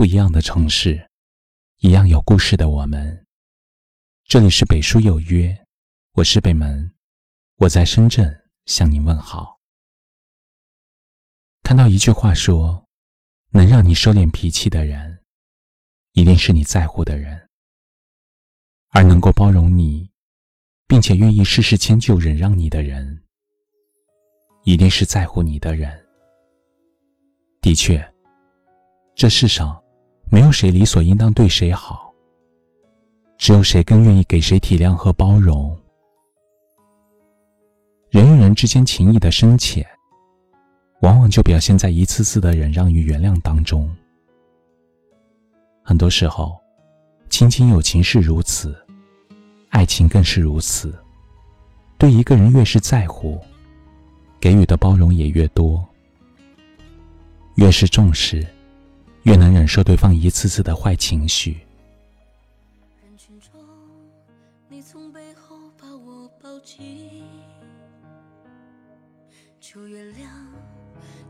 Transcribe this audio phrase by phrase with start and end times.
[0.00, 1.10] 不一样的城市，
[1.80, 3.26] 一样有故事的我们。
[4.24, 5.54] 这里是北书有约，
[6.12, 6.90] 我是北门，
[7.56, 8.34] 我在深圳
[8.64, 9.60] 向您问好。
[11.62, 12.82] 看到一句话说，
[13.50, 15.22] 能让你收敛脾气的人，
[16.12, 17.38] 一定是你在乎的人；
[18.92, 20.10] 而能够包容你，
[20.86, 23.22] 并且愿意事事迁就、忍让你的人，
[24.64, 26.02] 一定是在乎你的人。
[27.60, 28.02] 的确，
[29.14, 29.78] 这世上。
[30.32, 32.14] 没有谁理所应当对谁好，
[33.36, 35.76] 只有谁更愿意给谁体谅和包容。
[38.10, 39.84] 人与人之间情谊的深浅，
[41.00, 43.92] 往往就表现在一次次的忍让与原谅当中。
[45.82, 46.56] 很多时候，
[47.28, 48.72] 亲情友情是如此，
[49.70, 50.96] 爱情更是如此。
[51.98, 53.36] 对一个人越是在乎，
[54.38, 55.84] 给予的包容也越多；
[57.56, 58.46] 越是重视。
[59.24, 61.60] 越能忍受对方一次次的坏情绪。
[63.02, 63.52] 人群中，
[64.68, 67.22] 你从背后把我抱紧，
[69.60, 70.26] 求原谅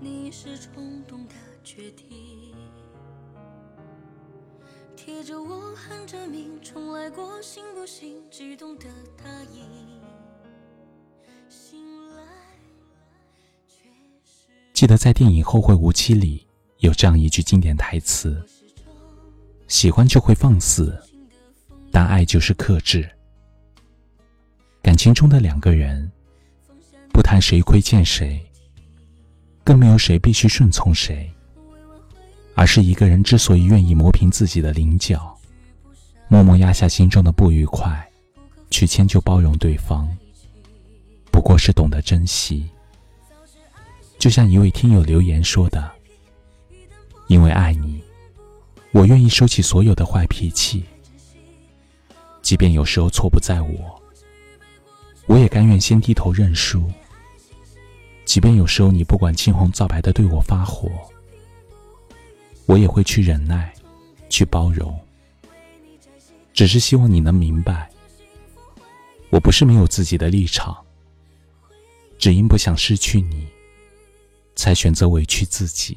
[0.00, 2.54] 你是冲动的决定，
[4.96, 8.20] 贴着我喊着名，重来过行不行？
[8.30, 9.64] 激动的答应，
[11.48, 11.78] 醒
[12.16, 12.22] 来
[14.74, 16.45] 记得在电影《后会无期》里。
[16.80, 18.44] 有这样一句经典台词
[19.66, 20.96] ：“喜欢就会放肆，
[21.90, 23.08] 但爱就是克制。”
[24.82, 26.10] 感情中的两个人，
[27.12, 28.40] 不谈谁亏欠谁，
[29.64, 31.28] 更没有谁必须顺从谁，
[32.54, 35.36] 而是一个人之所以愿意磨平自己的棱角，
[36.28, 38.06] 默默压下心中的不愉快，
[38.70, 40.06] 去迁就包容对方，
[41.32, 42.68] 不过是懂得珍惜。
[44.18, 45.95] 就像一位听友留言说的。
[47.28, 48.00] 因为爱你，
[48.92, 50.84] 我愿意收起所有的坏脾气，
[52.40, 54.02] 即便有时候错不在我，
[55.26, 56.88] 我也甘愿先低头认输。
[58.24, 60.90] 即便有时候你不管青红皂白的对我发火，
[62.66, 63.72] 我也会去忍耐，
[64.28, 64.96] 去包容。
[66.52, 67.90] 只是希望你能明白，
[69.30, 70.76] 我不是没有自己的立场，
[72.18, 73.46] 只因不想失去你，
[74.54, 75.96] 才选择委屈自己。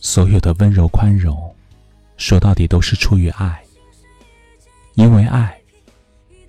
[0.00, 1.54] 所有的温柔宽容，
[2.16, 3.62] 说到底都是出于爱。
[4.94, 5.58] 因为爱，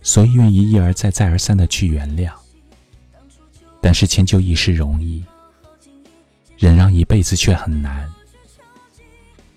[0.01, 2.31] 所以愿意一而再、再而三的去原谅。
[3.81, 5.23] 但是迁就一时容易，
[6.57, 8.09] 忍让一辈子却很难。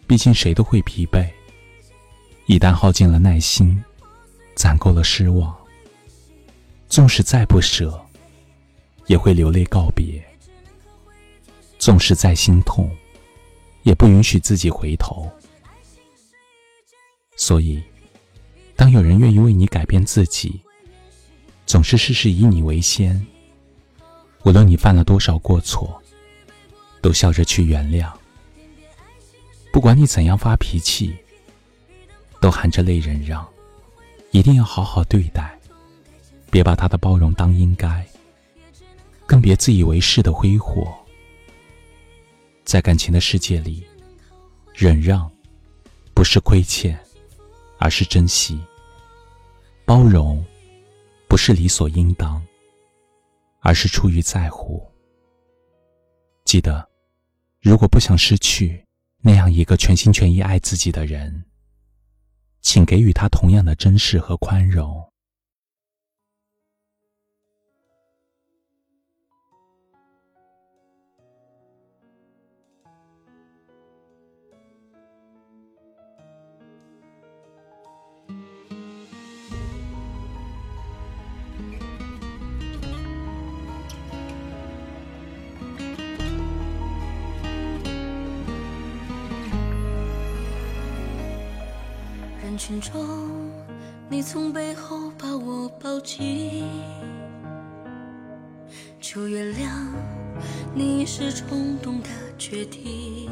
[0.06, 1.28] 毕竟谁都会疲惫，
[2.46, 3.82] 一旦耗尽了耐心，
[4.54, 5.54] 攒够了失望，
[6.88, 7.98] 纵使再不舍，
[9.06, 10.22] 也会流泪告别。
[11.78, 12.90] 纵使再心痛。
[13.84, 15.30] 也不允许自己回头，
[17.36, 17.82] 所以，
[18.74, 20.60] 当有人愿意为你改变自己，
[21.66, 23.24] 总是事事以你为先，
[24.44, 26.02] 无论你犯了多少过错，
[27.02, 28.10] 都笑着去原谅。
[29.70, 31.14] 不管你怎样发脾气，
[32.40, 33.46] 都含着泪忍让，
[34.30, 35.58] 一定要好好对待，
[36.50, 38.06] 别把他的包容当应该，
[39.26, 40.96] 更别自以为是的挥霍。
[42.64, 43.86] 在感情的世界里，
[44.72, 45.30] 忍让
[46.14, 46.98] 不是亏欠，
[47.78, 48.56] 而是珍惜；
[49.84, 50.44] 包容
[51.28, 52.42] 不是理所应当，
[53.60, 54.82] 而是出于在乎。
[56.44, 56.88] 记得，
[57.60, 58.84] 如果不想失去
[59.20, 61.44] 那样一个全心全意爱自己的人，
[62.60, 65.02] 请给予他同样的珍视和宽容。
[92.66, 93.50] 群中，
[94.08, 96.64] 你从背后把我抱紧，
[98.98, 99.68] 求原谅
[100.74, 102.08] 你是冲动的
[102.38, 103.28] 决定，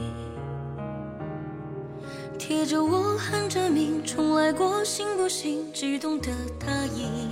[2.38, 5.72] 贴着我喊着名，重来过，行不行？
[5.72, 6.28] 激动的
[6.60, 7.31] 答应，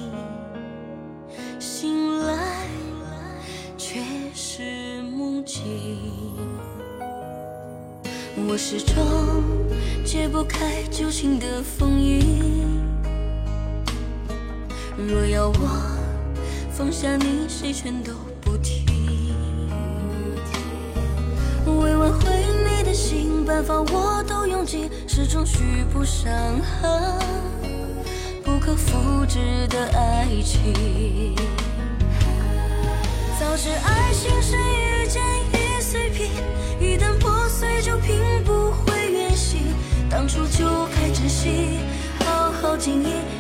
[8.53, 8.97] 我始终
[10.05, 12.83] 解不开旧情的封印。
[14.97, 15.55] 若要我
[16.73, 18.85] 放下你，谁全都不听。
[21.65, 27.21] 为挽回你的心，办法我都用尽，始终续不上痕，
[28.43, 29.39] 不可复制
[29.69, 31.37] 的爱情。
[33.39, 34.57] 早知爱情是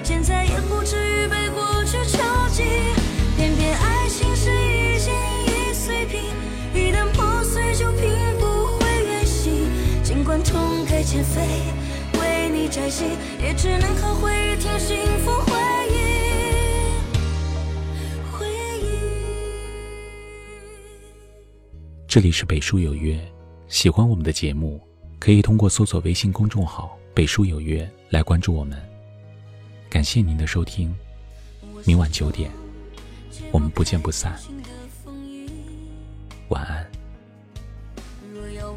[0.02, 2.19] 现在也不至于被过去囚
[2.52, 2.67] 禁。
[3.37, 5.14] 偏偏爱情是一件
[5.47, 6.20] 易碎品，
[6.75, 8.02] 一旦破碎就拼
[8.38, 8.44] 不
[8.79, 9.69] 回原形。
[10.02, 11.41] 尽管痛改前非，
[12.19, 13.08] 为你摘星，
[13.41, 15.53] 也只能靠回忆听幸福回
[15.88, 15.94] 忆。
[18.32, 18.46] 回
[18.82, 18.85] 忆。
[22.06, 23.19] 这里是北书有约，
[23.69, 24.81] 喜欢我们的节目，
[25.19, 28.89] 可以通过搜索微信公众号“北书有约”来关注我们。
[29.90, 30.94] 感谢您的收听。
[31.84, 32.48] 明晚九点，
[33.50, 34.38] 我们不见不散。
[36.50, 36.87] 晚安。
[38.32, 38.76] 若要我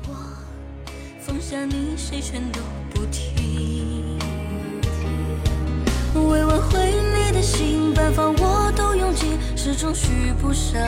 [1.21, 4.18] 放下你，谁全都不听。
[6.15, 10.81] 为挽回你的心，办法我都用尽，始终续不上，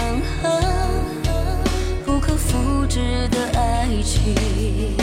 [2.04, 4.98] 不可复制的爱情。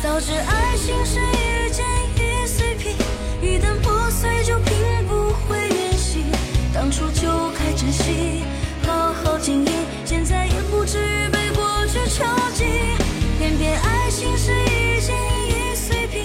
[0.00, 1.84] 早知爱情是一件
[2.14, 2.94] 易碎品，
[3.42, 4.74] 一旦破碎就拼
[5.08, 6.24] 不回原形。
[6.72, 8.42] 当初就该珍惜，
[8.86, 9.72] 好好经营，
[10.04, 12.24] 现在也不至于被过去囚
[12.54, 12.66] 禁。
[13.38, 15.14] 偏偏爱情是一件
[15.48, 16.24] 易碎品，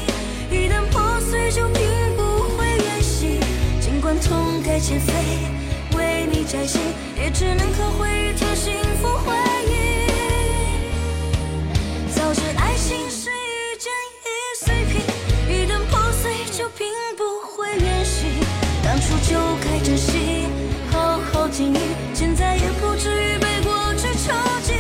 [0.50, 1.82] 一旦破碎就拼
[2.16, 3.40] 不回原形。
[3.80, 5.14] 尽管痛改前非，
[5.98, 6.80] 为你摘星，
[7.18, 9.36] 也只能靠回忆添幸福回
[19.60, 20.48] 该珍惜。
[20.92, 21.80] 好好经营，
[22.14, 24.34] 现在也不至于被过去囚
[24.64, 24.76] 禁。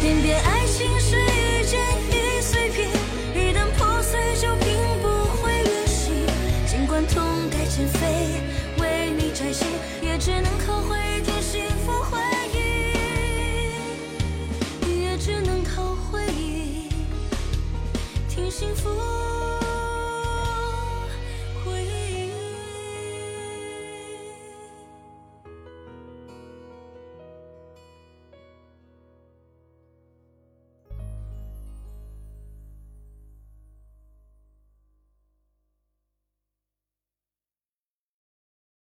[0.00, 1.80] 偏偏爱情是一件
[2.10, 2.88] 易碎品，
[3.34, 5.08] 一旦破碎就拼不
[5.42, 6.26] 回原形。
[6.66, 8.40] 尽管痛改前非，
[8.82, 9.66] 为你摘星，
[10.02, 10.98] 也只能靠回